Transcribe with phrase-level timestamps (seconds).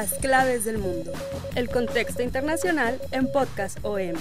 [0.00, 1.10] Las claves del mundo.
[1.56, 4.14] El contexto internacional en Podcast OM.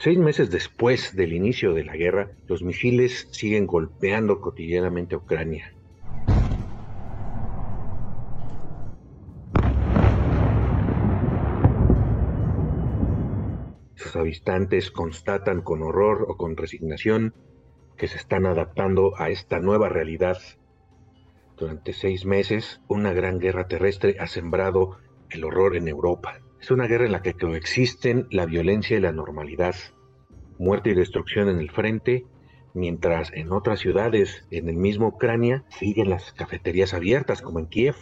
[0.00, 5.72] Seis meses después del inicio de la guerra, los misiles siguen golpeando cotidianamente a Ucrania.
[14.08, 17.34] Sus habitantes constatan con horror o con resignación
[17.98, 20.38] que se están adaptando a esta nueva realidad.
[21.58, 24.96] Durante seis meses, una gran guerra terrestre ha sembrado
[25.28, 26.40] el horror en Europa.
[26.58, 29.74] Es una guerra en la que coexisten la violencia y la normalidad,
[30.58, 32.24] muerte y destrucción en el frente,
[32.72, 37.96] mientras en otras ciudades en el mismo Ucrania siguen las cafeterías abiertas, como en Kiev,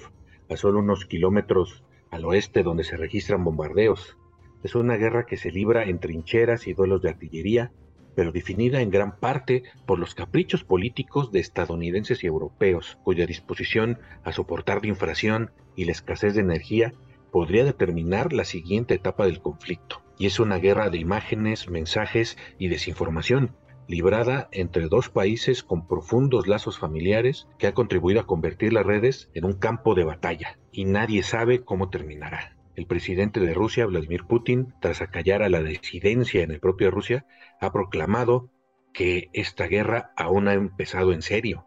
[0.49, 1.83] a solo unos kilómetros
[2.13, 4.17] al oeste donde se registran bombardeos.
[4.63, 7.73] Es una guerra que se libra en trincheras y duelos de artillería,
[8.15, 13.99] pero definida en gran parte por los caprichos políticos de estadounidenses y europeos, cuya disposición
[14.25, 16.95] a soportar la inflación y la escasez de energía
[17.31, 20.03] podría determinar la siguiente etapa del conflicto.
[20.19, 23.55] Y es una guerra de imágenes, mensajes y desinformación,
[23.87, 29.31] librada entre dos países con profundos lazos familiares que ha contribuido a convertir las redes
[29.35, 32.56] en un campo de batalla, y nadie sabe cómo terminará.
[32.77, 37.27] El presidente de Rusia, Vladimir Putin, tras acallar a la disidencia en el propio Rusia,
[37.61, 38.51] ha proclamado
[38.93, 41.67] que esta guerra aún ha empezado en serio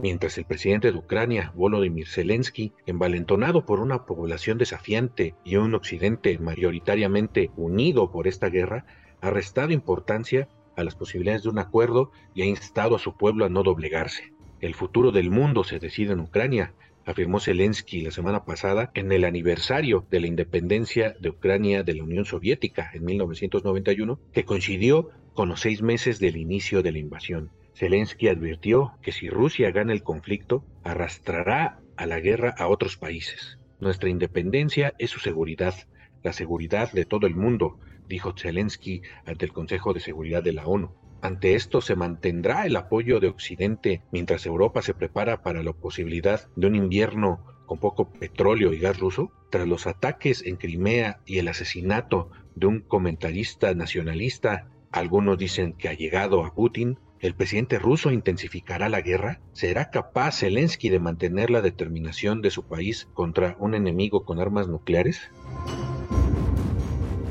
[0.00, 6.38] mientras el presidente de Ucrania, Volodymyr Zelensky, envalentonado por una población desafiante y un occidente
[6.38, 8.86] mayoritariamente unido por esta guerra,
[9.20, 13.44] ha restado importancia a las posibilidades de un acuerdo y ha instado a su pueblo
[13.44, 14.32] a no doblegarse.
[14.60, 16.74] El futuro del mundo se decide en Ucrania,
[17.10, 22.04] afirmó Zelensky la semana pasada en el aniversario de la independencia de Ucrania de la
[22.04, 27.50] Unión Soviética en 1991, que coincidió con los seis meses del inicio de la invasión.
[27.74, 33.58] Zelensky advirtió que si Rusia gana el conflicto, arrastrará a la guerra a otros países.
[33.80, 35.74] Nuestra independencia es su seguridad,
[36.22, 37.78] la seguridad de todo el mundo,
[38.08, 40.92] dijo Zelensky ante el Consejo de Seguridad de la ONU.
[41.22, 46.48] Ante esto se mantendrá el apoyo de Occidente mientras Europa se prepara para la posibilidad
[46.56, 51.38] de un invierno con poco petróleo y gas ruso, tras los ataques en Crimea y
[51.38, 57.78] el asesinato de un comentarista nacionalista, algunos dicen que ha llegado a Putin, ¿El presidente
[57.78, 59.40] ruso intensificará la guerra?
[59.52, 64.68] ¿Será capaz Zelensky de mantener la determinación de su país contra un enemigo con armas
[64.68, 65.30] nucleares?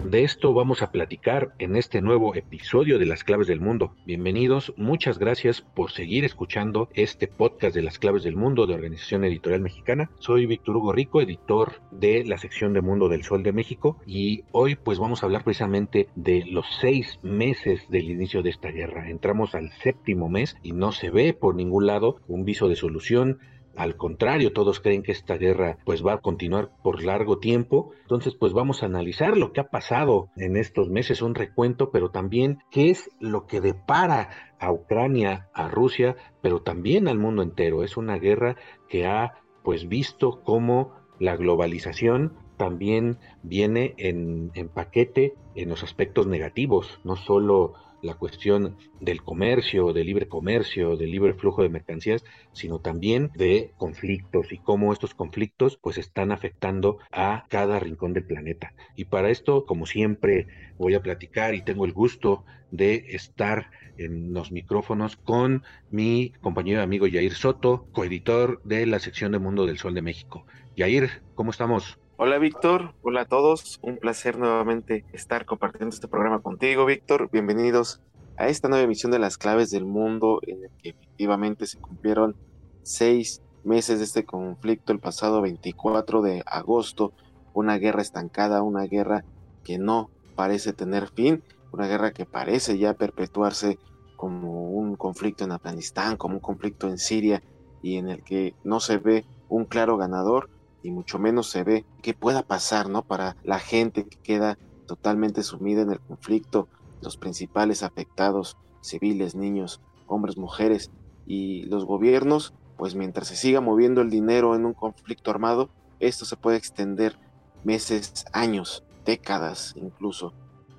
[0.10, 3.94] De esto vamos a platicar en este nuevo episodio de Las Claves del Mundo.
[4.08, 9.24] Bienvenidos, muchas gracias por seguir escuchando este podcast de Las Claves del Mundo de Organización
[9.24, 10.10] Editorial Mexicana.
[10.18, 14.46] Soy Víctor Hugo Rico, editor de la sección de Mundo del Sol de México y
[14.52, 19.12] hoy pues vamos a hablar precisamente de los seis meses del inicio de esta guerra.
[19.12, 23.38] Entramos al séptimo mes y no se ve por ningún lado un viso de solución
[23.76, 27.92] al contrario, todos creen que esta guerra pues va a continuar por largo tiempo.
[28.02, 32.12] Entonces, pues vamos a analizar lo que ha pasado en estos meses, un recuento, pero
[32.12, 34.30] también qué es lo que depara
[34.60, 37.84] a Ucrania, a Rusia, pero también al mundo entero.
[37.84, 38.58] Es una guerra
[38.90, 46.28] que ha pues visto cómo la globalización también viene en, en paquete en los aspectos
[46.28, 52.24] negativos, no solo la cuestión del comercio, del libre comercio, del libre flujo de mercancías,
[52.54, 58.26] sino también de conflictos y cómo estos conflictos pues están afectando a cada rincón del
[58.26, 58.74] planeta.
[58.96, 60.48] Y para esto, como siempre,
[60.78, 66.80] voy a platicar y tengo el gusto de estar en los micrófonos con mi compañero
[66.80, 70.46] y amigo Yair Soto, coeditor de la sección de Mundo del Sol de México.
[70.76, 72.00] Yair, ¿cómo estamos?
[72.22, 78.02] Hola Víctor, hola a todos, un placer nuevamente estar compartiendo este programa contigo Víctor, bienvenidos
[78.36, 82.36] a esta nueva emisión de las claves del mundo en el que efectivamente se cumplieron
[82.84, 87.14] seis meses de este conflicto el pasado 24 de agosto,
[87.54, 89.24] una guerra estancada, una guerra
[89.64, 93.80] que no parece tener fin, una guerra que parece ya perpetuarse
[94.18, 97.42] como un conflicto en Afganistán, como un conflicto en Siria
[97.82, 100.50] y en el que no se ve un claro ganador
[100.84, 103.04] y mucho menos se ve qué pueda pasar, ¿no?
[103.04, 106.68] Para la gente que queda totalmente sumida en el conflicto,
[107.02, 110.92] los principales afectados, civiles, niños, hombres, mujeres
[111.26, 116.26] y los gobiernos, pues mientras se siga moviendo el dinero en un conflicto armado, esto
[116.26, 117.18] se puede extender
[117.64, 120.34] meses, años, décadas incluso.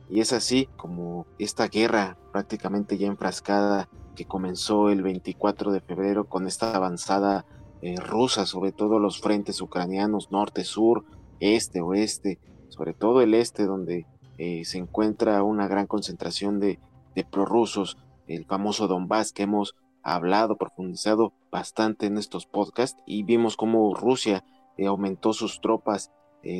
[0.09, 6.25] Y es así como esta guerra prácticamente ya enfrascada que comenzó el 24 de febrero
[6.25, 7.45] con esta avanzada
[7.83, 7.97] eh,
[8.45, 11.05] sobre todo los frentes ucranianos norte, sur,
[11.41, 12.39] este, oeste,
[12.69, 14.07] sobre todo el este donde
[14.39, 16.79] eh, se encuentra una gran concentración de,
[17.15, 17.97] de prorrusos,
[18.27, 24.45] el famoso Donbass que hemos hablado, profundizado bastante en estos podcasts y vimos cómo Rusia
[24.77, 26.11] eh, aumentó sus tropas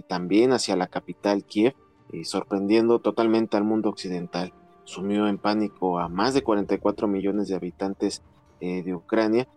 [0.09, 1.75] también hacia la capital Kiev,
[2.25, 4.53] sorprendiendo totalmente al mundo occidental.
[4.85, 8.23] Sumió en pánico a más de 44 millones de habitantes
[8.61, 9.49] de Ucrania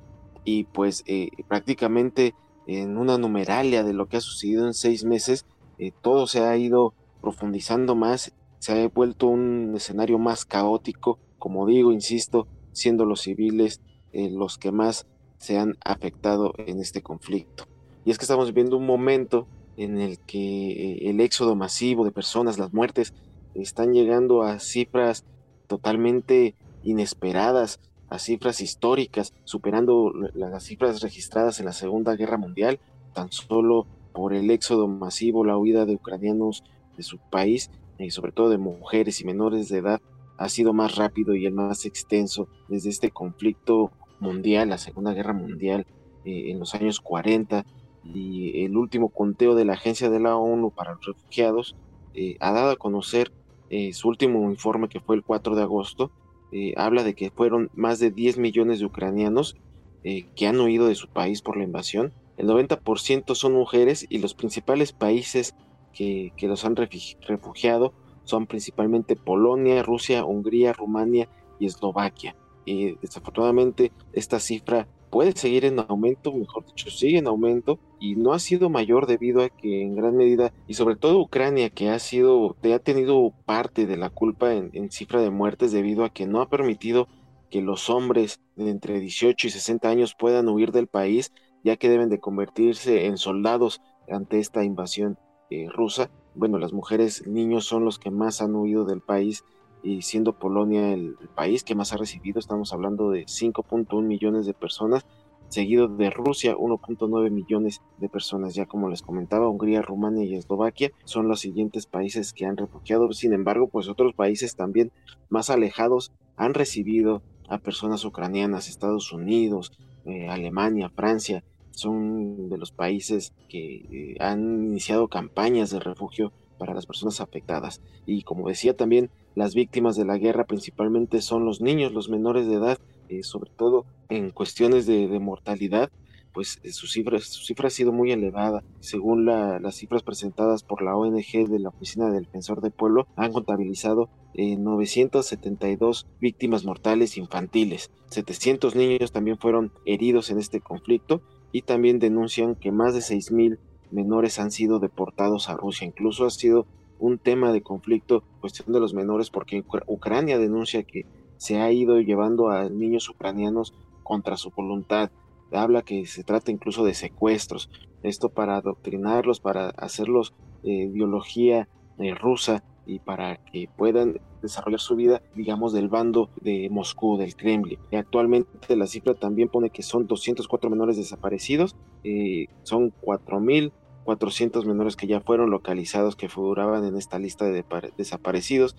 [0.45, 2.35] y pues eh, prácticamente
[2.67, 5.45] en una numeralia de lo que ha sucedido en seis meses,
[5.77, 11.65] eh, todo se ha ido profundizando más, se ha vuelto un escenario más caótico, como
[11.65, 13.81] digo, insisto, siendo los civiles
[14.13, 15.07] eh, los que más
[15.37, 17.65] se han afectado en este conflicto.
[18.05, 22.59] Y es que estamos viviendo un momento en el que el éxodo masivo de personas,
[22.59, 23.13] las muertes,
[23.55, 25.25] están llegando a cifras
[25.67, 27.79] totalmente inesperadas
[28.13, 32.79] a cifras históricas, superando las cifras registradas en la Segunda Guerra Mundial,
[33.11, 36.63] tan solo por el éxodo masivo, la huida de ucranianos
[36.95, 39.99] de su país, y sobre todo de mujeres y menores de edad,
[40.37, 45.33] ha sido más rápido y el más extenso desde este conflicto mundial, la Segunda Guerra
[45.33, 45.87] Mundial,
[46.23, 47.65] eh, en los años 40,
[48.03, 51.75] y el último conteo de la Agencia de la ONU para los Refugiados
[52.13, 53.31] eh, ha dado a conocer
[53.71, 56.11] eh, su último informe que fue el 4 de agosto,
[56.53, 59.55] eh, habla de que fueron más de 10 millones de ucranianos
[60.03, 62.13] eh, que han huido de su país por la invasión.
[62.37, 65.55] El 90% son mujeres y los principales países
[65.93, 71.27] que, los han refugiado son principalmente Polonia, Rusia, Hungría, Rumania
[71.59, 72.35] y Eslovaquia.
[72.65, 78.33] Y desafortunadamente esta cifra puede seguir en aumento, mejor dicho, sigue en aumento y no
[78.33, 81.99] ha sido mayor debido a que en gran medida, y sobre todo Ucrania, que ha
[81.99, 86.25] sido, ha tenido parte de la culpa en, en cifra de muertes debido a que
[86.25, 87.07] no ha permitido
[87.51, 91.31] que los hombres de entre 18 y 60 años puedan huir del país,
[91.63, 95.19] ya que deben de convertirse en soldados ante esta invasión
[95.51, 96.09] eh, rusa.
[96.33, 99.43] Bueno, las mujeres, niños son los que más han huido del país
[99.83, 104.53] y siendo Polonia el, país que más ha recibido, estamos hablando de 5.1 millones de
[104.53, 105.05] personas,
[105.49, 108.55] seguido de Rusia 1.9 millones de personas.
[108.55, 113.11] Ya como les comentaba, Hungría, Rumania y Eslovaquia son los siguientes países que han refugiado.
[113.11, 114.91] Sin embargo, pues otros países también
[115.29, 119.73] más alejados han recibido a personas ucranianas, Estados Unidos,
[120.05, 126.73] eh, Alemania, Francia, son de los países que eh, han iniciado campañas de refugio para
[126.73, 127.81] las personas afectadas.
[128.05, 132.47] Y como decía también, las víctimas de la guerra principalmente son los niños, los menores
[132.47, 132.77] de edad,
[133.09, 135.91] eh, sobre todo en cuestiones de, mortalidad,
[136.33, 138.63] pues eh, su cifra, su cifra ha sido muy elevada.
[138.79, 143.33] Según las cifras presentadas por la ONG de la Oficina del Defensor del Pueblo, han
[143.33, 147.91] contabilizado 972 eh, víctimas mortales infantiles.
[148.09, 151.21] 700 niños también fueron heridos en este conflicto
[151.51, 153.57] y también denuncian que más de 6.000
[153.91, 155.87] menores han sido deportados a Rusia.
[155.87, 156.65] Incluso ha sido
[157.03, 161.05] un tema de conflicto, cuestión de los menores, porque Ucrania denuncia que
[161.35, 165.11] se ha ido llevando a niños ucranianos contra su voluntad.
[165.51, 167.69] Habla que se trata incluso de secuestros.
[168.03, 170.33] Esto para adoctrinarlos, para hacerlos
[170.63, 171.67] eh, ideología
[171.99, 177.35] eh, rusa y para que puedan desarrollar su vida, digamos, del bando de Moscú, del
[177.35, 177.79] Kremlin.
[177.91, 184.95] Actualmente la cifra también pone que son 204 menores desaparecidos, eh, son 4.000 400 menores
[184.95, 187.63] que ya fueron localizados que figuraban en esta lista de
[187.97, 188.75] desaparecidos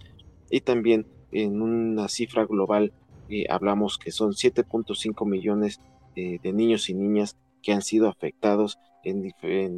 [0.51, 2.93] y también en una cifra global
[3.29, 5.81] eh, hablamos que son 7.5 millones
[6.15, 9.23] eh, de niños y niñas que han sido afectados en,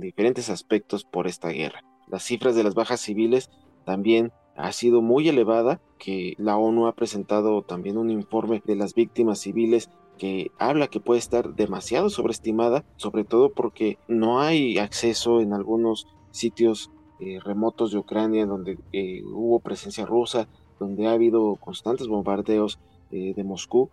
[0.01, 1.83] diferentes aspectos por esta guerra.
[2.09, 3.51] Las cifras de las bajas civiles
[3.85, 8.95] también ha sido muy elevada, que la ONU ha presentado también un informe de las
[8.95, 15.41] víctimas civiles que habla que puede estar demasiado sobreestimada, sobre todo porque no hay acceso
[15.41, 20.49] en algunos sitios eh, remotos de Ucrania donde eh, hubo presencia rusa,
[20.79, 22.79] donde ha habido constantes bombardeos
[23.11, 23.91] eh, de Moscú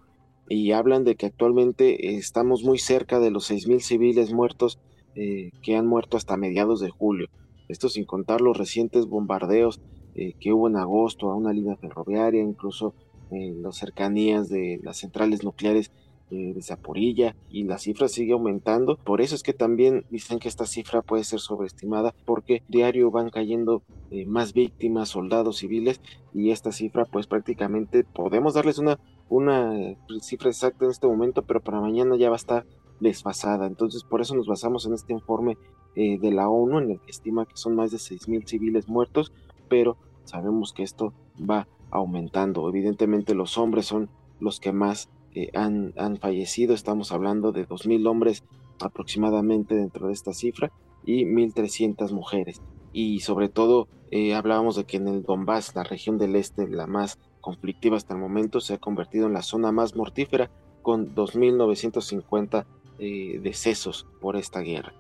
[0.49, 4.79] y hablan de que actualmente estamos muy cerca de los 6.000 civiles muertos
[5.15, 7.27] que han muerto hasta mediados de julio.
[7.69, 9.79] Esto sin contar los recientes bombardeos
[10.13, 12.93] que hubo en agosto a una línea ferroviaria, incluso
[13.31, 15.91] en las cercanías de las centrales nucleares
[16.33, 18.97] de Zaporilla y la cifra sigue aumentando.
[18.97, 23.29] Por eso es que también dicen que esta cifra puede ser sobreestimada porque diario van
[23.29, 26.01] cayendo eh, más víctimas, soldados civiles
[26.33, 31.61] y esta cifra pues prácticamente podemos darles una, una cifra exacta en este momento, pero
[31.61, 32.65] para mañana ya va a estar
[32.99, 33.67] desfasada.
[33.67, 35.57] Entonces por eso nos basamos en este informe
[35.95, 39.31] eh, de la ONU en el que estima que son más de 6.000 civiles muertos,
[39.73, 41.13] pero sabemos que esto
[41.49, 42.69] va aumentando.
[42.69, 44.07] Evidentemente los hombres son
[44.39, 45.09] los que más
[45.55, 46.75] han, han, fallecido.
[46.75, 48.43] Estamos hablando de 2.000 hombres
[48.79, 50.71] aproximadamente dentro de esta cifra
[51.03, 52.61] y 1.300 mujeres.
[52.91, 56.85] Y sobre todo eh, hablábamos de que en el Donbass, la región del este, la
[56.85, 60.51] más conflictiva hasta el momento, se ha convertido en la zona más mortífera
[60.83, 62.65] con 2.950
[62.99, 64.93] eh, decesos por esta guerra.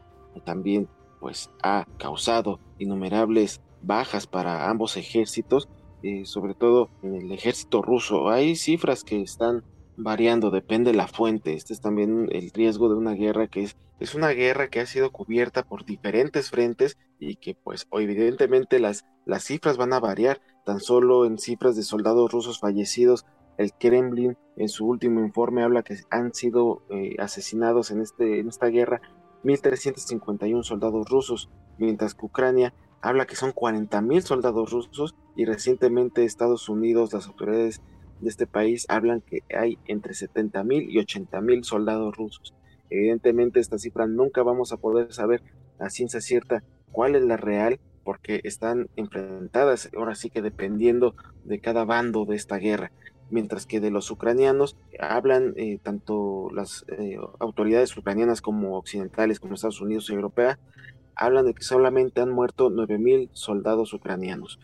[0.43, 0.87] También
[1.19, 5.69] pues ha causado innumerables bajas para ambos ejércitos,
[6.01, 8.29] eh, sobre todo en el ejército ruso.
[8.29, 9.63] Hay cifras que están
[9.95, 11.53] variando, depende de la fuente.
[11.53, 14.85] Este es también el riesgo de una guerra que es, es una guerra que ha
[14.85, 20.41] sido cubierta por diferentes frentes y que pues evidentemente las, las cifras van a variar.
[20.65, 23.25] Tan solo en cifras de soldados rusos fallecidos,
[23.57, 28.47] el Kremlin en su último informe habla que han sido eh, asesinados en, este, en
[28.47, 29.01] esta guerra
[29.43, 36.69] 1.351 soldados rusos, mientras que Ucrania habla que son 40.000 soldados rusos y recientemente Estados
[36.69, 37.81] Unidos, las autoridades
[38.21, 42.55] de este país hablan que hay entre 70 mil y 80 mil soldados rusos.
[42.89, 45.43] Evidentemente esta cifra nunca vamos a poder saber
[45.79, 51.59] a ciencia cierta cuál es la real porque están enfrentadas ahora sí que dependiendo de
[51.59, 52.93] cada bando de esta guerra.
[53.29, 59.55] Mientras que de los ucranianos hablan eh, tanto las eh, autoridades ucranianas como occidentales, como
[59.55, 60.59] Estados Unidos y Europea,
[61.15, 64.59] hablan de que solamente han muerto 9.000 soldados ucranianos.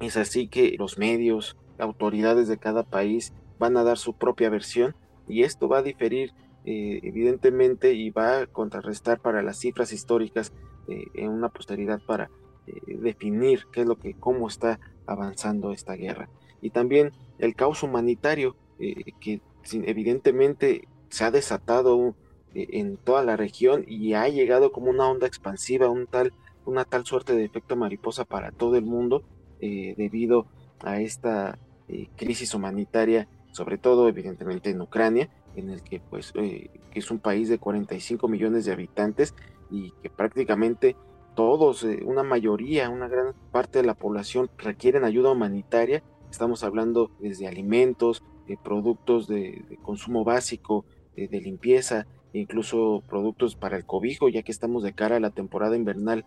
[0.00, 4.94] Es así que los medios, autoridades de cada país van a dar su propia versión
[5.26, 6.32] y esto va a diferir
[6.64, 10.52] eh, evidentemente y va a contrarrestar para las cifras históricas
[10.88, 12.30] eh, en una posteridad para
[12.66, 16.28] eh, definir qué es lo que cómo está avanzando esta guerra
[16.60, 19.40] y también el caos humanitario que
[19.72, 22.14] evidentemente se ha desatado
[22.54, 26.32] en toda la región y ha llegado como una onda expansiva un tal
[26.64, 29.22] una tal suerte de efecto mariposa para todo el mundo
[29.60, 30.46] debido
[30.80, 36.68] a esta eh, crisis humanitaria, sobre todo evidentemente en Ucrania, en el que pues eh,
[36.90, 39.34] que es un país de 45 millones de habitantes
[39.70, 40.96] y que prácticamente
[41.34, 46.02] todos, eh, una mayoría, una gran parte de la población requieren ayuda humanitaria.
[46.30, 50.84] Estamos hablando desde alimentos, de productos de, consumo básico,
[51.16, 52.06] de limpieza,
[52.40, 56.24] incluso productos para el cobijo, ya que estamos de cara a la temporada invernal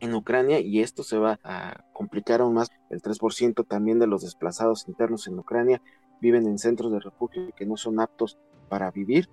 [0.00, 2.70] en Ucrania y esto se va a complicar aún más.
[2.90, 5.80] El 3% también de los desplazados internos en Ucrania
[6.20, 9.28] viven en centros de refugio que no son aptos para vivir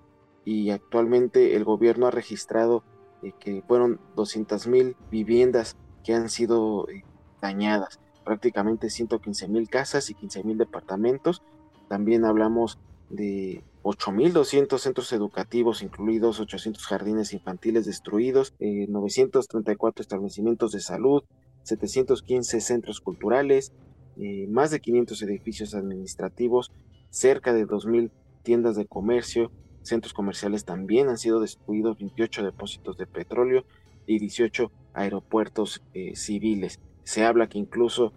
[0.45, 2.83] y actualmente el gobierno ha registrado
[3.21, 7.03] eh, que fueron 200.000 viviendas que han sido eh,
[7.41, 11.41] dañadas, prácticamente 115.000 casas y 15.000 departamentos.
[11.87, 20.81] También hablamos de 8.200 centros educativos, incluidos 800 jardines infantiles destruidos, 934 eh, establecimientos de
[20.81, 21.23] salud,
[21.63, 23.71] 715 centros culturales,
[24.17, 26.71] eh, más de 500 edificios administrativos,
[27.09, 28.11] cerca de 2.000
[28.43, 33.63] tiendas de comercio, centros comerciales también han sido destruidos, 28 depósitos de petróleo
[34.05, 36.79] y 18 aeropuertos eh, civiles.
[37.03, 38.11] Se habla que incluso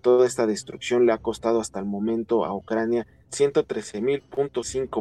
[0.00, 4.22] toda esta destrucción le ha costado hasta el momento a Ucrania 113 mil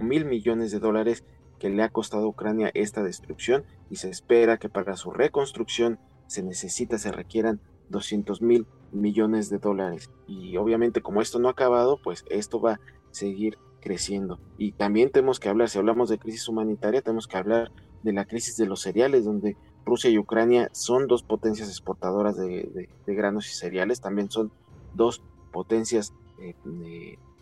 [0.02, 1.24] mil millones de dólares
[1.60, 6.00] que le ha costado a Ucrania esta destrucción y se espera que para su reconstrucción
[6.28, 10.10] se necesita, se requieran 200 mil millones de dólares.
[10.28, 12.80] Y obviamente como esto no ha acabado, pues esto va a
[13.12, 14.40] seguir creciendo.
[14.58, 17.72] Y también tenemos que hablar, si hablamos de crisis humanitaria, tenemos que hablar
[18.04, 19.56] de la crisis de los cereales, donde
[19.86, 24.52] Rusia y Ucrania son dos potencias exportadoras de, granos y cereales, también son
[24.96, 25.22] dos
[25.52, 26.56] potencias eh,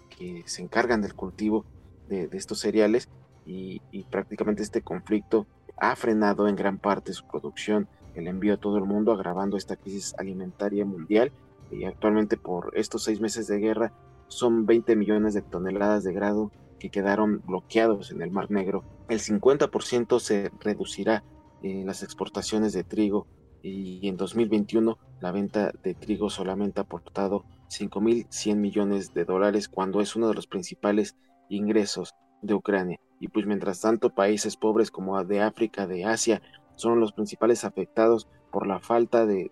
[0.10, 1.66] que se encargan del cultivo
[2.08, 3.10] de, estos cereales
[3.46, 8.78] y, prácticamente este conflicto ha frenado en gran parte su producción, el envío a todo
[8.78, 11.32] el mundo, agravando esta crisis alimentaria mundial.
[11.72, 13.92] Y actualmente por estos seis meses de guerra
[14.28, 18.84] son 20 millones de toneladas de grado que quedaron bloqueados en el Mar Negro.
[19.10, 21.24] El 50% se reducirá
[21.64, 23.26] en las exportaciones de trigo
[23.64, 30.02] y en 2021 la venta de trigo solamente ha aportado 5.100 millones de dólares cuando
[30.02, 31.16] es uno de los principales
[31.50, 33.00] ingresos de Ucrania.
[33.20, 36.42] Y pues mientras tanto países pobres como de África, de Asia,
[36.76, 39.50] son los principales afectados por la falta de,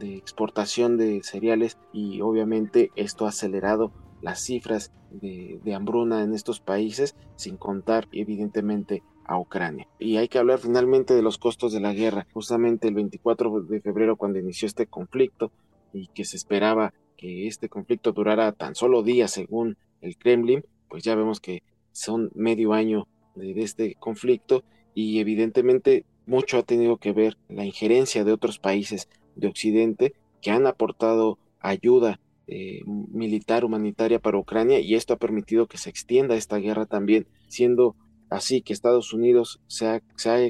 [0.00, 6.60] exportación de cereales y obviamente esto ha acelerado las cifras de, de hambruna en estos
[6.60, 9.86] países, sin contar evidentemente a Ucrania.
[10.00, 12.26] Y hay que hablar finalmente de los costos de la guerra.
[12.32, 15.52] Justamente el 24 de febrero, cuando inició este conflicto
[15.92, 21.04] y que se esperaba que este conflicto durara tan solo días según el Kremlin, pues
[21.04, 27.12] ya vemos que son medio año de, este conflicto y evidentemente mucho ha tenido que
[27.12, 34.20] ver la injerencia de otros países de Occidente que han aportado ayuda eh, militar humanitaria
[34.20, 37.94] para Ucrania y esto ha permitido que se extienda esta guerra también, siendo
[38.30, 40.00] así que Estados Unidos se ha,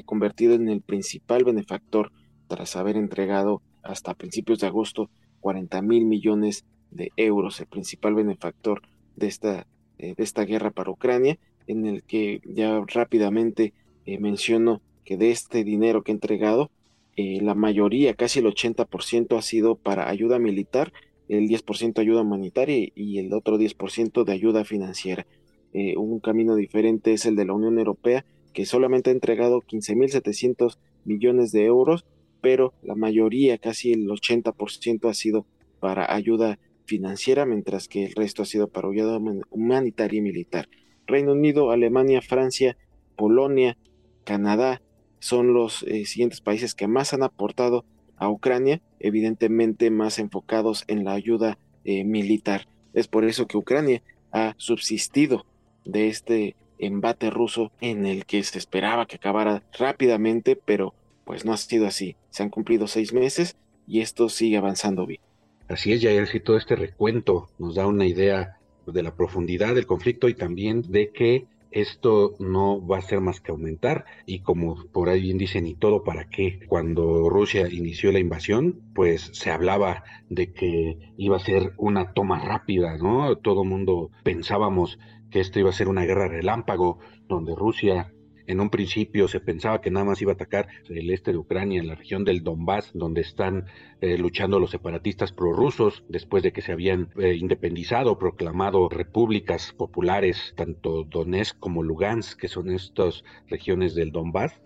[0.05, 2.11] convertido en el principal benefactor
[2.47, 5.09] tras haber entregado hasta principios de agosto
[5.39, 8.81] 40 mil millones de euros, el principal benefactor
[9.15, 9.67] de esta,
[9.97, 13.73] eh, de esta guerra para Ucrania, en el que ya rápidamente
[14.05, 16.71] eh, menciono que de este dinero que ha entregado,
[17.15, 20.93] eh, la mayoría, casi el 80% ha sido para ayuda militar,
[21.27, 25.27] el 10% ayuda humanitaria y el otro 10% de ayuda financiera.
[25.73, 31.51] Un camino diferente es el de la Unión Europea, que solamente ha entregado 15.700 millones
[31.51, 32.05] de euros,
[32.41, 35.45] pero la mayoría, casi el 80% ha sido
[35.79, 40.69] para ayuda financiera, mientras que el resto ha sido para ayuda humanitaria y militar.
[41.05, 42.77] Reino Unido, Alemania, Francia,
[43.15, 43.77] Polonia,
[44.23, 44.81] Canadá
[45.19, 47.85] son los eh, siguientes países que más han aportado
[48.15, 52.67] a Ucrania, evidentemente más enfocados en la ayuda eh, militar.
[52.93, 55.45] Es por eso que Ucrania ha subsistido
[55.91, 60.93] de este embate ruso en el que se esperaba que acabara rápidamente, pero
[61.25, 62.15] pues no ha sido así.
[62.29, 63.55] Se han cumplido seis meses
[63.87, 65.21] y esto sigue avanzando bien.
[65.67, 69.85] Así es, Jair, si todo este recuento nos da una idea de la profundidad del
[69.85, 74.85] conflicto y también de que esto no va a ser más que aumentar y como
[74.91, 79.51] por ahí bien dicen y todo para qué cuando Rusia inició la invasión pues se
[79.51, 84.97] hablaba de que iba a ser una toma rápida no todo mundo pensábamos
[85.29, 88.11] que esto iba a ser una guerra relámpago donde Rusia
[88.49, 91.79] en un principio se pensaba que nada más iba a atacar el este de Ucrania,
[91.79, 93.65] en la región del Donbass, donde están
[94.01, 100.53] eh, luchando los separatistas prorrusos después de que se habían eh, independizado, proclamado repúblicas populares,
[100.57, 104.59] tanto Donetsk como Lugansk, que son estas regiones del Donbass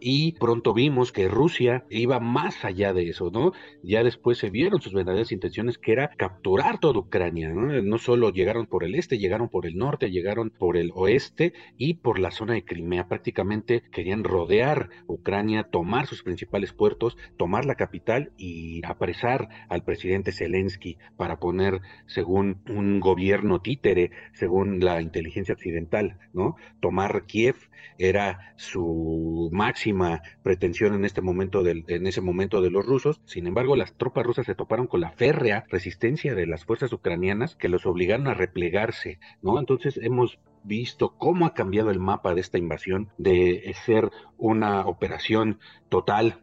[0.00, 3.52] y pronto vimos que Rusia iba más allá de eso, ¿no?
[3.82, 7.82] Ya después se vieron sus verdaderas intenciones, que era capturar toda Ucrania, ¿no?
[7.82, 11.94] No solo llegaron por el este, llegaron por el norte, llegaron por el oeste y
[11.94, 13.08] por la zona de Crimea.
[13.08, 20.32] Prácticamente querían rodear Ucrania, tomar sus principales puertos, tomar la capital y apresar al presidente
[20.32, 26.56] Zelensky para poner, según un gobierno títere, según la inteligencia occidental, ¿no?
[26.80, 27.56] Tomar Kiev
[27.98, 29.48] era su
[30.42, 33.20] pretensión en este momento del, en ese momento de los rusos.
[33.24, 37.56] Sin embargo, las tropas rusas se toparon con la férrea resistencia de las fuerzas ucranianas
[37.56, 39.58] que los obligaron a replegarse, ¿no?
[39.58, 45.58] Entonces hemos visto cómo ha cambiado el mapa de esta invasión de ser una operación
[45.88, 46.40] total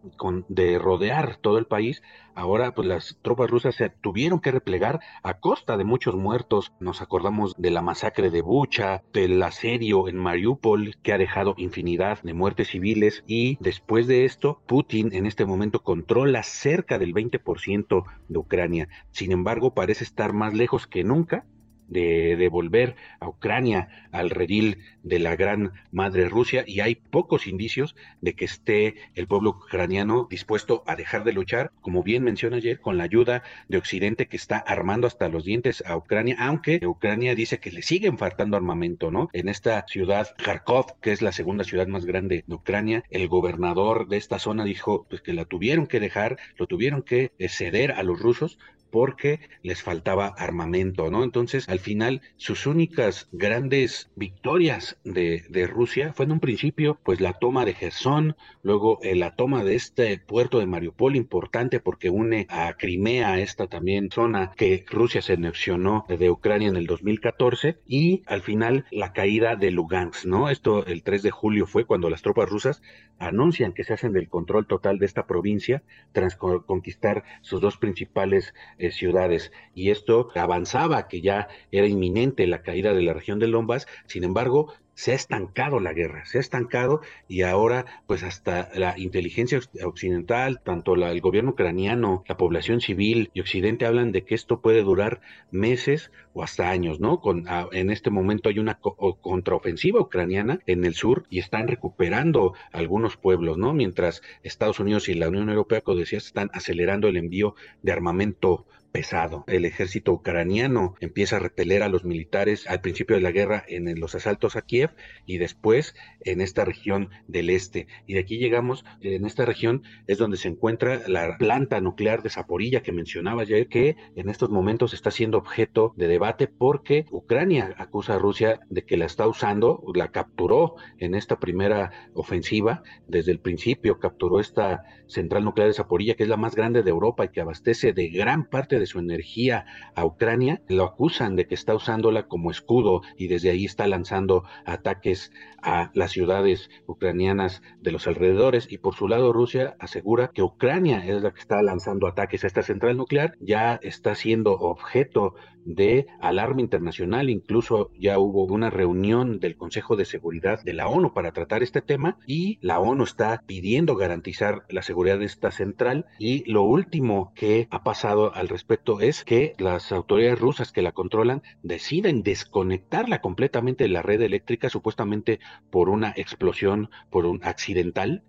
[0.48, 2.02] de rodear todo el país.
[2.36, 6.74] Ahora, pues las tropas rusas se tuvieron que replegar a costa de muchos muertos.
[6.80, 12.22] Nos acordamos de la masacre de Bucha, del asedio en Mariupol, que ha dejado infinidad
[12.24, 13.24] de muertes civiles.
[13.28, 18.90] Y después de esto, Putin en este momento controla cerca del 20% de Ucrania.
[19.12, 21.46] Sin embargo, parece estar más lejos que nunca
[21.94, 27.96] de devolver a Ucrania al redil de la gran madre Rusia y hay pocos indicios
[28.22, 32.80] de que esté el pueblo ucraniano dispuesto a dejar de luchar, como bien menciona ayer,
[32.80, 37.36] con la ayuda de Occidente que está armando hasta los dientes a Ucrania, aunque Ucrania
[37.36, 39.30] dice que le siguen faltando armamento, ¿no?
[39.34, 44.08] En esta ciudad, Kharkov, que es la segunda ciudad más grande de Ucrania, el gobernador
[44.08, 48.04] de esta zona dijo pues que la tuvieron que dejar, lo tuvieron que ceder a
[48.04, 48.58] los rusos
[48.94, 51.24] porque les faltaba armamento, ¿no?
[51.24, 57.34] Entonces, al final, sus únicas grandes victorias de, Rusia fue en un principio, pues la
[57.34, 62.46] toma de Gerson, luego eh, la toma de este puerto de Mariupol, importante porque une
[62.50, 68.22] a Crimea, esta también zona que Rusia se anexionó de Ucrania en el 2014, y
[68.28, 70.52] al final la caída de Lugansk, ¿no?
[70.52, 72.84] Esto el 3 de julio fue cuando las tropas rusas
[73.20, 78.54] anuncian que se hacen del control total de esta provincia tras conquistar sus dos principales
[78.78, 79.52] eh, ciudades.
[79.74, 83.88] Y esto avanzaba, que ya era inminente la caída de la región del Donbass.
[84.06, 88.98] Sin embargo, se ha estancado la guerra, se ha estancado y ahora pues hasta la
[88.98, 94.62] inteligencia occidental, tanto el gobierno ucraniano, la población civil y Occidente hablan de que esto
[94.62, 97.20] puede durar meses o hasta años, ¿no?
[97.20, 103.18] Con, en este momento hay una contraofensiva ucraniana en el sur y están recuperando algunos
[103.18, 103.74] pueblos, ¿no?
[103.74, 108.66] Mientras Estados Unidos y la Unión Europea, como decías, están acelerando el envío de armamento
[108.94, 109.44] pesado.
[109.48, 114.00] El ejército ucraniano empieza a repeler a los militares al principio de la guerra en
[114.00, 114.92] los asaltos a Kiev
[115.26, 117.88] y después en esta región del este.
[118.06, 122.30] Y de aquí llegamos, en esta región es donde se encuentra la planta nuclear de
[122.30, 127.74] Zaporilla que mencionaba ayer, que en estos momentos está siendo objeto de debate porque Ucrania
[127.78, 133.32] acusa a Rusia de que la está usando, la capturó en esta primera ofensiva desde
[133.32, 137.26] el principio, capturó esta central nuclear de Zaporilla, que es la más grande de Europa
[137.26, 139.66] y que abastece de gran parte de su energía
[139.96, 144.44] a Ucrania, lo acusan de que está usándola como escudo y desde ahí está lanzando
[144.66, 148.72] ataques a las ciudades ucranianas de los alrededores.
[148.72, 152.48] Y por su lado Rusia asegura que Ucrania es la que está lanzando ataques a
[152.48, 159.40] esta central nuclear, ya está siendo objeto de alarma internacional, incluso ya hubo una reunión
[159.40, 163.44] del Consejo de Seguridad de la ONU para tratar este tema y la ONU está
[163.46, 166.06] pidiendo garantizar la seguridad de esta central.
[166.20, 170.92] Y lo último que ha pasado al respecto es que las autoridades rusas que la
[170.92, 178.24] controlan deciden desconectarla completamente de la red eléctrica supuestamente por una explosión, por un accidental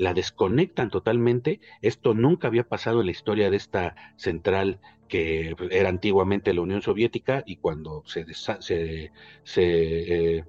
[0.00, 1.60] la desconectan totalmente.
[1.82, 6.80] Esto nunca había pasado en la historia de esta central que era antiguamente la Unión
[6.80, 9.12] Soviética y cuando se, se,
[9.56, 10.44] eh,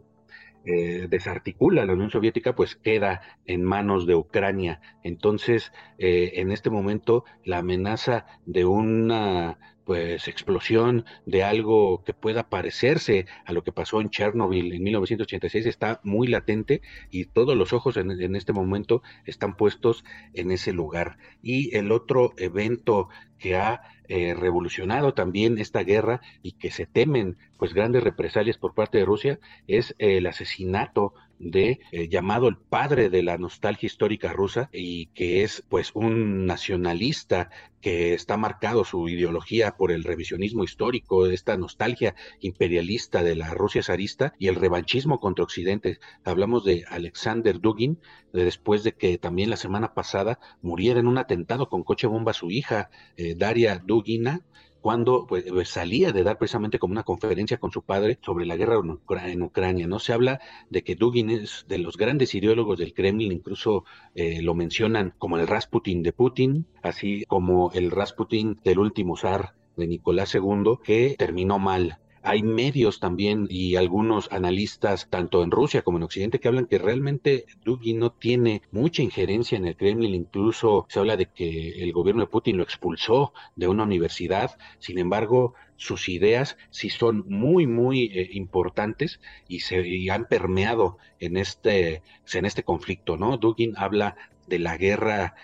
[0.64, 4.80] eh, desarticula la Unión Soviética, pues queda en manos de Ucrania.
[5.04, 12.50] Entonces, eh, en este momento, la amenaza de una pues explosión de algo que pueda
[12.50, 17.74] parecerse a lo que pasó en Chernobyl en 1986 está muy latente y todos los
[17.74, 21.17] ojos en, este momento están puestos en ese lugar.
[21.41, 27.38] Y el otro evento que ha eh, revolucionado también esta guerra y que se temen
[27.58, 33.10] pues grandes represalias por parte de Rusia es el asesinato de eh, llamado el padre
[33.10, 37.49] de la nostalgia histórica rusa y que es pues un nacionalista
[37.82, 43.82] que está marcado su ideología por el revisionismo histórico, esta nostalgia imperialista de la Rusia
[43.82, 45.97] zarista y el revanchismo contra Occidente.
[46.23, 47.99] Hablamos de Alexander Dugin,
[48.34, 52.51] después de que también la semana pasada muriera en un atentado con coche bomba su
[52.51, 54.41] hija, eh, Daria Dugina,
[54.82, 58.56] cuando pues, pues, salía de dar precisamente como una conferencia con su padre sobre la
[58.56, 58.82] guerra
[59.26, 59.88] en, Ucrania.
[59.88, 64.41] No se habla de que Dugin es de los grandes ideólogos del Kremlin, incluso eh,
[64.41, 69.88] lo mencionan como el Rasputin de Putin, así como el Rasputin del último zar de
[69.88, 75.97] Nicolás II, que terminó mal hay medios también y algunos analistas, tanto en Rusia como
[75.97, 80.13] en Occidente, que hablan que realmente Dugin no tiene mucha injerencia en el Kremlin.
[80.13, 84.57] Incluso se habla de que el gobierno de Putin lo expulsó de una universidad.
[84.79, 91.38] Sin embargo, sus ideas sí son muy, muy eh, importantes y se han permeado en
[91.38, 92.03] este,
[92.34, 93.38] en este conflicto, ¿no?
[93.38, 94.15] Dugin habla
[94.47, 95.36] de la guerra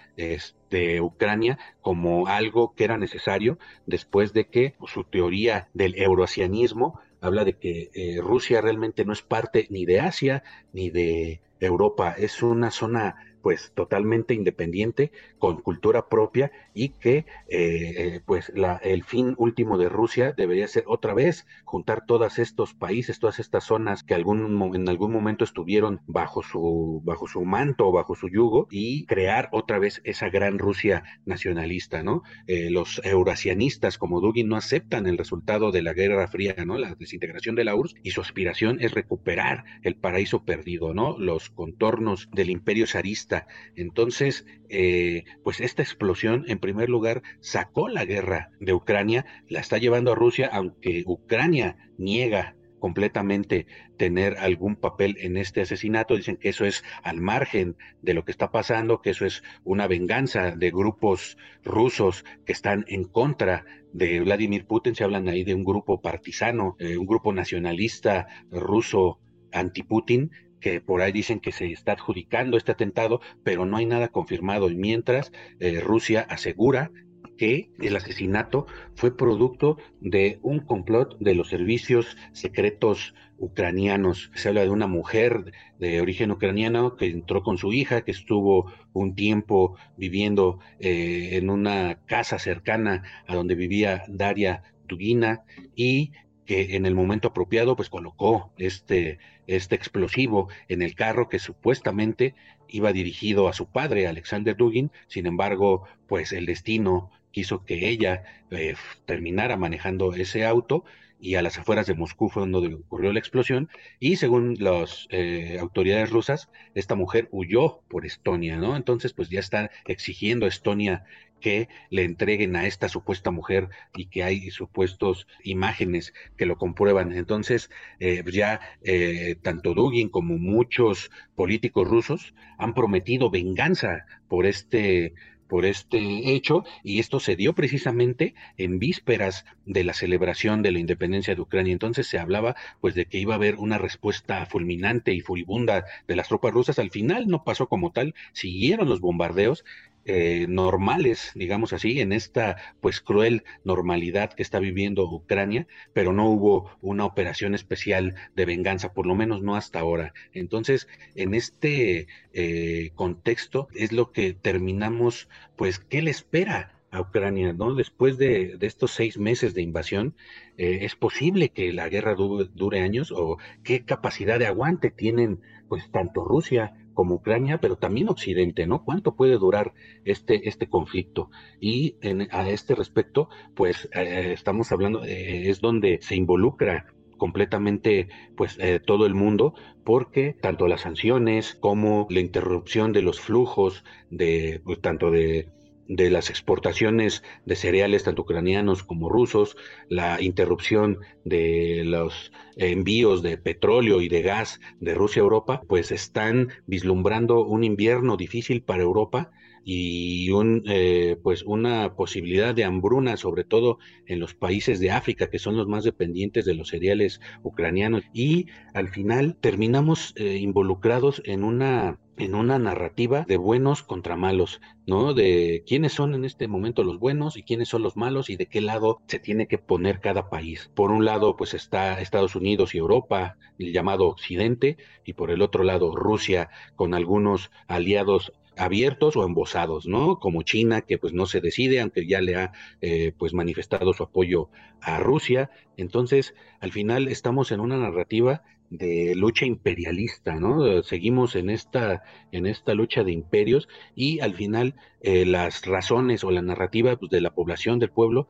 [0.70, 7.46] de Ucrania como algo que era necesario después de que su teoría del euroasianismo habla
[7.46, 12.44] de que eh, Rusia realmente no es parte ni de Asia ni de Europa, es
[12.44, 19.04] una zona pues totalmente independiente, con cultura propia y que eh, eh, pues la, el
[19.04, 24.04] fin último de Rusia debería ser otra vez juntar todos estos países, todas estas zonas
[24.04, 29.06] que algún, en algún momento estuvieron bajo su, bajo su manto, bajo su yugo y
[29.06, 32.24] crear otra vez esa gran Rusia nacionalista, ¿no?
[32.48, 36.78] Eh, los eurasianistas como Dugin no aceptan el resultado de la Guerra Fría, ¿no?
[36.78, 41.18] La desintegración de la URSS y su aspiración es recuperar el paraíso perdido, ¿no?
[41.18, 43.27] Los contornos del imperio zarista
[43.76, 49.78] entonces, eh, pues esta explosión, en primer lugar, sacó la guerra de Ucrania, la está
[49.78, 53.66] llevando a Rusia, aunque Ucrania niega completamente
[53.98, 56.16] tener algún papel en este asesinato.
[56.16, 59.88] Dicen que eso es al margen de lo que está pasando, que eso es una
[59.88, 64.96] venganza de grupos rusos que están en contra de Vladimir Putin.
[64.96, 69.20] Se hablan ahí de un grupo partisano, eh, un grupo nacionalista ruso
[69.52, 74.10] anti-Putin que por ahí dicen que se está adjudicando este atentado, pero no hay nada
[74.10, 74.70] confirmado.
[74.70, 76.92] Y mientras eh, Rusia asegura
[77.38, 78.66] que el asesinato
[78.96, 84.32] fue producto de un complot de los servicios secretos ucranianos.
[84.34, 88.72] Se habla de una mujer de origen ucraniano que entró con su hija, que estuvo
[88.94, 95.44] un tiempo viviendo eh, en una casa cercana a donde vivía Daria Dugina
[95.76, 96.12] y
[96.48, 102.34] que en el momento apropiado pues colocó este, este explosivo en el carro que supuestamente
[102.70, 108.24] iba dirigido a su padre, Alexander Dugin, sin embargo, pues el destino quiso que ella
[108.50, 110.86] eh, terminara manejando ese auto
[111.20, 115.58] y a las afueras de Moscú fue donde ocurrió la explosión y según las eh,
[115.60, 118.76] autoridades rusas, esta mujer huyó por Estonia, ¿no?
[118.76, 121.06] Entonces, pues ya están exigiendo a Estonia
[121.40, 127.12] que le entreguen a esta supuesta mujer y que hay supuestos imágenes que lo comprueban.
[127.14, 135.14] Entonces, eh, ya eh, tanto Dugin como muchos políticos rusos han prometido venganza por este
[135.48, 140.80] por este hecho y esto se dio precisamente en vísperas de la celebración de la
[140.80, 141.74] independencia de Ucrania.
[141.74, 146.16] Entonces se hablaba pues de que iba a haber una respuesta fulminante y furibunda de
[146.16, 146.80] las tropas rusas.
[146.80, 149.64] Al final no pasó como tal, siguieron los bombardeos
[150.10, 156.30] eh, normales, digamos así, en esta pues cruel normalidad que está viviendo Ucrania, pero no
[156.30, 160.14] hubo una operación especial de venganza, por lo menos no hasta ahora.
[160.32, 166.74] Entonces, en este eh, contexto es lo que terminamos, pues, ¿qué le espera?
[166.90, 167.76] a Ucrania, ¿no?
[167.76, 170.16] Después de, estos seis meses de invasión,
[170.58, 173.12] eh, ¿es posible que la guerra dure años?
[173.12, 178.84] ¿O qué capacidad de aguante tienen, pues, tanto Rusia como Ucrania, pero también Occidente, ¿no?
[178.84, 181.30] ¿Cuánto puede durar este, este conflicto?
[181.62, 181.96] Y
[182.32, 188.80] a este respecto, pues eh, estamos hablando, eh, es donde se involucra completamente pues eh,
[188.84, 194.82] todo el mundo porque tanto las sanciones como la interrupción de los flujos de pues,
[194.82, 195.50] tanto de
[195.88, 199.56] de las exportaciones de cereales, tanto ucranianos como rusos,
[199.90, 205.92] la interrupción de los envíos de petróleo y de gas de Rusia a Europa, pues
[205.92, 209.32] están vislumbrando un invierno difícil para Europa
[209.70, 215.30] y un, eh, pues una posibilidad de hambruna, sobre todo en los países de África,
[215.30, 218.06] que son los más dependientes de los cereales ucranianos.
[218.14, 224.60] Y al final terminamos eh, involucrados en una en una narrativa de buenos contra malos,
[224.88, 225.14] ¿no?
[225.14, 228.48] De quiénes son en este momento los buenos y quiénes son los malos y de
[228.48, 230.72] qué lado se tiene que poner cada país.
[230.74, 235.44] Por un lado, pues está Estados Unidos y Europa, el llamado Occidente, y por el
[235.44, 240.20] otro lado Rusia con algunos aliados abiertos o embosados, ¿no?
[240.20, 244.04] Como China, que pues no se decide, aunque ya le ha eh, pues manifestado su
[244.04, 244.50] apoyo
[244.82, 245.50] a Rusia.
[245.78, 250.84] Entonces, al final estamos en una narrativa de lucha imperialista, ¿no?
[250.84, 256.32] Seguimos en esta, en esta lucha de imperios y al final eh, las razones o
[256.32, 258.30] la narrativa pues, de la población, del pueblo,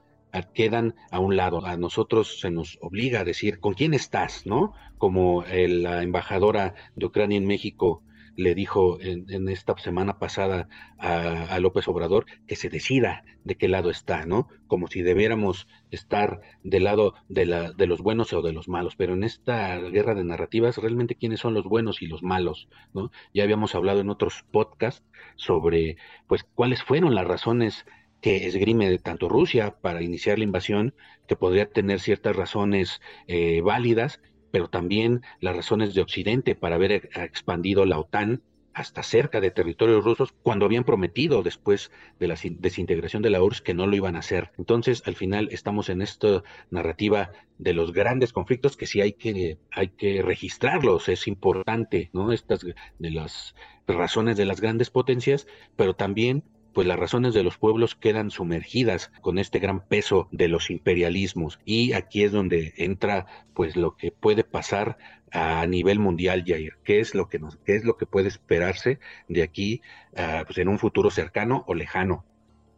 [0.53, 1.65] quedan a un lado.
[1.65, 4.73] A nosotros se nos obliga a decir con quién estás, ¿no?
[4.99, 8.03] Como la embajadora de Ucrania en México
[8.37, 10.69] le dijo en, esta semana pasada
[10.99, 14.47] a, López Obrador que se decida de qué lado está, ¿no?
[14.67, 18.95] Como si debiéramos estar del lado de, la, de los buenos o de los malos,
[18.95, 23.11] pero en esta guerra de narrativas, realmente quiénes son los buenos y los malos, ¿no?
[23.33, 25.03] Ya habíamos hablado en otros podcasts
[25.35, 25.97] sobre,
[26.27, 27.85] pues, cuáles fueron las razones
[28.21, 30.93] que esgrime de tanto Rusia para iniciar la invasión,
[31.27, 37.09] que podría tener ciertas razones eh, válidas, pero también las razones de Occidente para haber
[37.15, 38.41] expandido la OTAN
[38.77, 43.61] hasta cerca de territorios rusos cuando habían prometido después de la desintegración de la URSS
[43.61, 44.51] que no lo iban a hacer.
[44.59, 49.57] Entonces, al final estamos en esta narrativa de los grandes conflictos que sí hay que
[49.71, 52.31] hay que registrarlos, es importante, ¿no?
[52.31, 52.61] Estas
[52.99, 53.55] de las
[53.87, 56.43] razones de las grandes potencias, pero también
[56.77, 61.59] pues las razones de los pueblos quedan sumergidas con este gran peso de los imperialismos.
[61.65, 64.99] Y aquí es donde entra pues lo que puede pasar
[65.31, 68.99] a nivel mundial, Jair, qué es lo que nos, qué es lo que puede esperarse
[69.27, 72.23] de aquí uh, pues en un futuro cercano o lejano.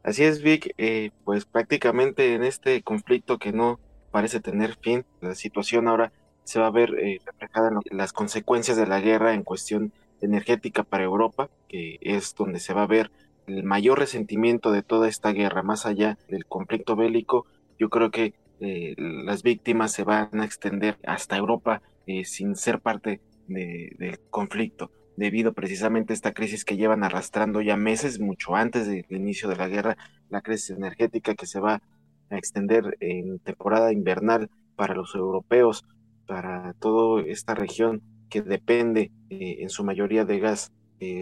[0.02, 3.82] Así es, Vic, eh, pues prácticamente en este conflicto que no
[4.12, 6.14] parece tener fin, la situación ahora
[6.46, 10.84] se va a ver eh, reflejada en las consecuencias de la guerra en cuestión energética
[10.84, 13.12] para Europa, que es donde se va a ver
[13.50, 17.48] el mayor resentimiento de toda esta guerra, más allá del conflicto bélico,
[17.80, 22.80] yo creo que eh, las víctimas se van a extender hasta Europa eh, sin ser
[22.80, 28.86] parte del conflicto, debido precisamente a esta crisis que llevan arrastrando ya meses, mucho antes
[28.86, 29.98] del inicio de la guerra,
[30.30, 31.82] la crisis energética que se va
[32.30, 35.84] a extender en temporada invernal para los europeos,
[36.28, 40.72] para toda esta región que depende eh, en su mayoría de gas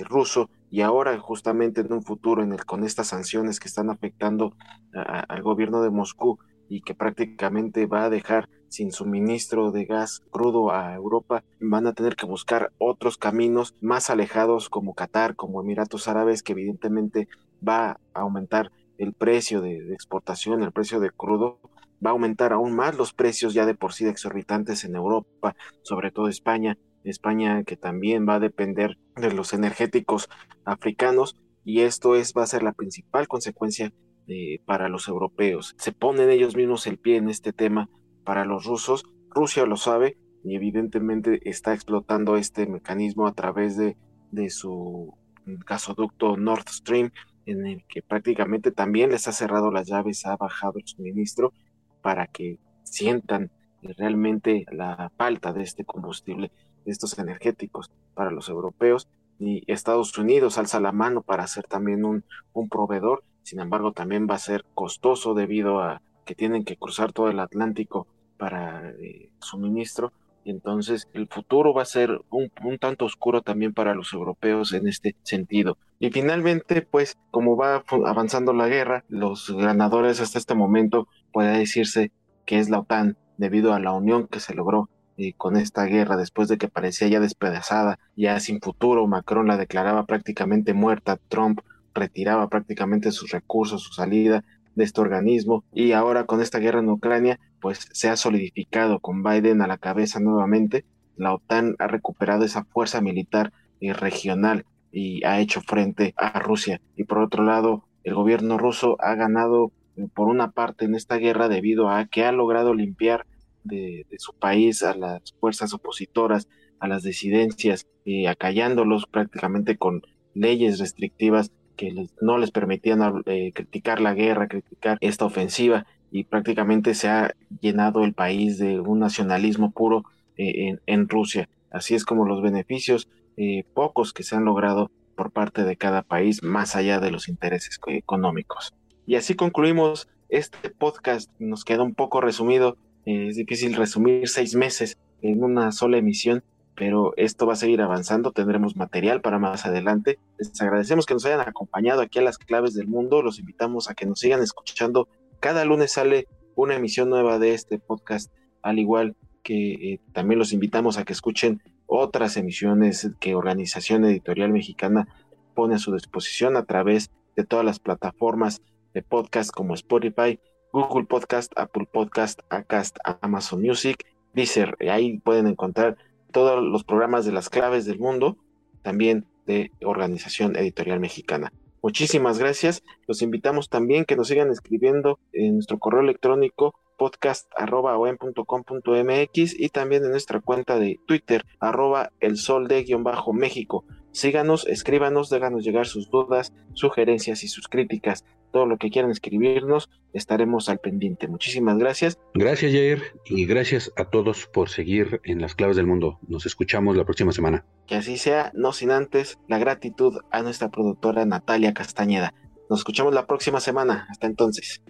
[0.10, 4.53] ruso y ahora justamente en un futuro en el con estas sanciones que están afectando
[4.93, 10.71] al gobierno de Moscú y que prácticamente va a dejar sin suministro de gas crudo
[10.71, 16.10] a Europa, van a tener que buscar otros caminos más alejados como Qatar, como Emiratos
[16.10, 17.30] Árabes, que evidentemente
[17.65, 21.60] va a aumentar el precio de, de exportación, el precio de crudo,
[22.06, 26.12] va a aumentar aún más los precios ya de por sí exorbitantes en Europa, sobre
[26.12, 26.77] todo España,
[27.08, 30.30] España que también va a depender de los energéticos
[30.65, 33.91] africanos y esto es va a ser la principal consecuencia
[34.28, 35.76] eh, para los europeos.
[35.78, 37.89] Se ponen ellos mismos el pie en este tema
[38.24, 39.06] para los rusos.
[39.30, 43.98] Rusia lo sabe y evidentemente está explotando este mecanismo a través de,
[44.32, 45.13] de su
[45.46, 47.12] gasoducto Nord Stream,
[47.46, 51.54] en el que prácticamente también les ha cerrado las llaves, ha bajado el suministro
[52.02, 56.52] para que sientan realmente la falta de este combustible,
[56.91, 59.08] estos energéticos para los europeos.
[59.39, 62.23] Y Estados Unidos alza la mano para ser también un,
[62.54, 67.13] un proveedor sin embargo, también va a ser costoso debido a que tienen que cruzar
[67.13, 68.06] todo el Atlántico
[68.38, 70.12] para eh, suministro.
[70.43, 75.15] Entonces, el futuro va a ser un, tanto oscuro también para los europeos en este
[75.23, 75.78] sentido.
[75.97, 82.12] Y finalmente, pues, como va avanzando la guerra, los ganadores hasta este momento puede decirse
[82.45, 86.15] que es la OTAN, debido a la unión que se logró eh, con esta guerra,
[86.15, 91.62] después de que parecía ya despedazada, ya sin futuro, Macron la declaraba prácticamente muerta, Trump
[91.93, 94.43] retiraba prácticamente sus recursos, su salida
[94.75, 99.23] de este organismo y ahora con esta guerra en Ucrania pues se ha solidificado con
[99.23, 100.86] Biden a la cabeza nuevamente.
[101.15, 106.80] La OTAN ha recuperado esa fuerza militar y regional y ha hecho frente a Rusia.
[106.95, 109.71] Y por otro lado, el gobierno ruso ha ganado
[110.13, 113.25] por una parte en esta guerra debido a que ha logrado limpiar
[113.67, 116.47] de, su país a las fuerzas opositoras,
[116.80, 120.01] a las disidencias, y acallándolos prácticamente con
[120.34, 126.95] leyes restrictivas que no les permitían eh, criticar la guerra, criticar esta ofensiva y prácticamente
[126.95, 130.03] se ha llenado el país de un nacionalismo puro
[130.38, 131.49] eh, en, Rusia.
[131.71, 136.01] Así es como los beneficios eh, pocos que se han logrado por parte de cada
[136.01, 138.73] país más allá de los intereses económicos.
[139.06, 141.30] Y así concluimos este podcast.
[141.39, 142.77] Nos queda un poco resumido.
[143.08, 146.43] Es difícil resumir seis meses en una sola emisión,
[146.76, 150.20] pero esto va a seguir avanzando, tendremos material para más adelante.
[150.38, 153.93] Les agradecemos que nos hayan acompañado aquí a las claves del mundo, los invitamos a
[153.93, 155.08] que nos sigan escuchando.
[155.39, 158.30] Cada lunes sale una emisión nueva de este podcast,
[158.62, 164.52] al igual que eh, también los invitamos a que escuchen otras emisiones que Organización Editorial
[164.52, 165.08] Mexicana
[165.56, 168.62] pone a su disposición a través de todas las plataformas
[168.93, 174.77] de podcast como Spotify, Google Podcast, Apple Podcast, Acast, Amazon Music, Deezer.
[174.89, 175.97] Ahí pueden encontrar
[176.32, 178.38] todos los programas de las claves del mundo,
[178.82, 181.51] también de Organización Editorial Mexicana.
[181.82, 182.84] Muchísimas gracias.
[183.08, 190.12] Los invitamos también que nos sigan escribiendo en nuestro correo electrónico podcast.com.mx y también en
[190.12, 193.86] nuestra cuenta de Twitter, arroba el sol de guion bajo México.
[194.17, 198.25] Síganos, escríbanos, déganos llegar sus dudas, sugerencias y sus críticas.
[198.51, 201.27] Todo lo que quieran escribirnos, estaremos al pendiente.
[201.27, 202.17] Muchísimas gracias.
[202.34, 206.17] Gracias, Jair, y gracias a todos por seguir en las claves del mundo.
[206.27, 207.63] Nos escuchamos la próxima semana.
[207.86, 212.34] Que así sea, no sin antes la gratitud a nuestra productora Natalia Castañeda.
[212.71, 214.08] Nos escuchamos la próxima semana.
[214.10, 214.82] Hasta entonces.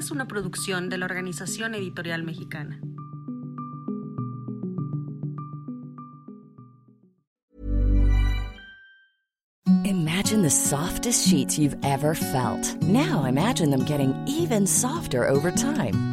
[0.00, 2.80] Es una producción de la Organización Editorial Mexicana.
[9.84, 12.82] Imagine the softest sheets you've ever felt.
[12.82, 16.09] Now imagine them getting even softer over time.